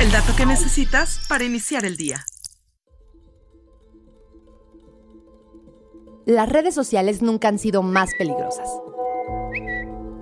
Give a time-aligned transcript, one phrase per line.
[0.00, 2.24] El dato que necesitas para iniciar el día.
[6.26, 8.68] Las redes sociales nunca han sido más peligrosas.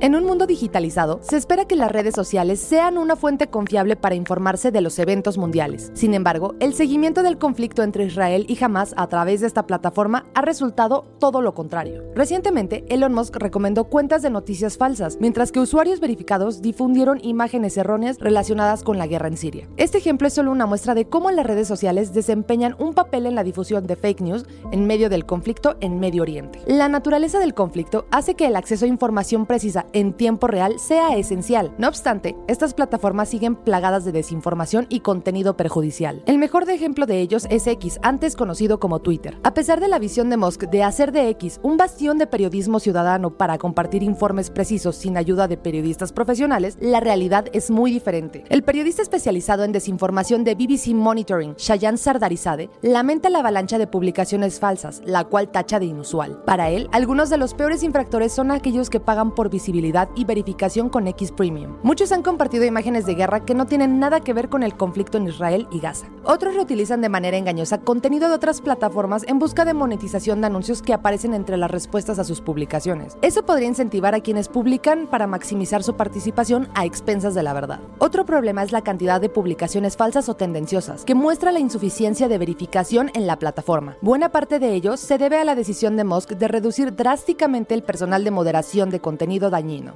[0.00, 4.14] En un mundo digitalizado, se espera que las redes sociales sean una fuente confiable para
[4.14, 5.90] informarse de los eventos mundiales.
[5.92, 10.26] Sin embargo, el seguimiento del conflicto entre Israel y Hamas a través de esta plataforma
[10.36, 12.04] ha resultado todo lo contrario.
[12.14, 18.20] Recientemente, Elon Musk recomendó cuentas de noticias falsas, mientras que usuarios verificados difundieron imágenes erróneas
[18.20, 19.68] relacionadas con la guerra en Siria.
[19.78, 23.34] Este ejemplo es solo una muestra de cómo las redes sociales desempeñan un papel en
[23.34, 26.60] la difusión de fake news en medio del conflicto en Medio Oriente.
[26.68, 31.16] La naturaleza del conflicto hace que el acceso a información precisa en tiempo real sea
[31.16, 31.72] esencial.
[31.78, 36.22] No obstante, estas plataformas siguen plagadas de desinformación y contenido perjudicial.
[36.26, 39.38] El mejor ejemplo de ellos es X, antes conocido como Twitter.
[39.42, 42.80] A pesar de la visión de Musk de hacer de X un bastión de periodismo
[42.80, 48.44] ciudadano para compartir informes precisos sin ayuda de periodistas profesionales, la realidad es muy diferente.
[48.50, 54.60] El periodista especializado en desinformación de BBC Monitoring, Shayan Sardarizade, lamenta la avalancha de publicaciones
[54.60, 56.42] falsas, la cual tacha de inusual.
[56.44, 59.77] Para él, algunos de los peores infractores son aquellos que pagan por visibilidad
[60.14, 61.76] y verificación con X Premium.
[61.82, 65.18] Muchos han compartido imágenes de guerra que no tienen nada que ver con el conflicto
[65.18, 66.08] en Israel y Gaza.
[66.24, 70.82] Otros reutilizan de manera engañosa contenido de otras plataformas en busca de monetización de anuncios
[70.82, 73.16] que aparecen entre las respuestas a sus publicaciones.
[73.22, 77.80] Eso podría incentivar a quienes publican para maximizar su participación a expensas de la verdad.
[77.98, 82.38] Otro problema es la cantidad de publicaciones falsas o tendenciosas, que muestra la insuficiencia de
[82.38, 83.96] verificación en la plataforma.
[84.02, 87.82] Buena parte de ellos se debe a la decisión de Musk de reducir drásticamente el
[87.82, 89.50] personal de moderación de contenido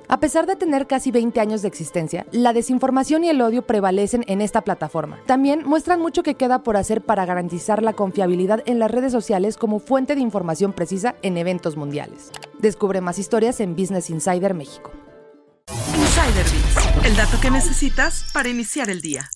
[0.08, 4.24] a pesar de tener casi 20 años de existencia, la desinformación y el odio prevalecen
[4.26, 5.18] en esta plataforma.
[5.26, 9.56] También muestran mucho que queda por hacer para garantizar la confiabilidad en las redes sociales
[9.56, 12.30] como fuente de información precisa en eventos mundiales.
[12.58, 14.90] Descubre más historias en Business Insider México.
[15.96, 19.30] Insider Bits, el dato que necesitas para iniciar el día.